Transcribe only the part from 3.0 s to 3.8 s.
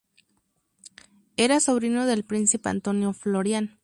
Florián.